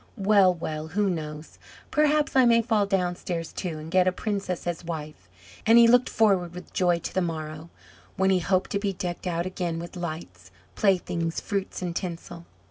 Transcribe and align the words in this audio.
"Well, 0.17 0.51
well! 0.51 0.87
who 0.87 1.11
knows, 1.11 1.59
perhaps 1.91 2.35
I 2.35 2.43
may 2.43 2.63
fall 2.63 2.87
downstairs, 2.87 3.53
too, 3.53 3.77
and 3.77 3.91
get 3.91 4.07
a 4.07 4.11
princess 4.11 4.65
as 4.65 4.83
wife!" 4.83 5.29
And 5.63 5.77
he 5.77 5.87
looked 5.87 6.09
forward 6.09 6.55
with 6.55 6.73
joy 6.73 6.97
to 6.97 7.13
the 7.13 7.21
morrow, 7.21 7.69
when 8.17 8.31
he 8.31 8.39
hoped 8.39 8.71
to 8.71 8.79
be 8.79 8.93
decked 8.93 9.27
out 9.27 9.45
again 9.45 9.77
with 9.77 9.95
lights, 9.95 10.49
playthings, 10.73 11.39
fruits, 11.39 11.83
and 11.83 11.95
tinsel. 11.95 12.47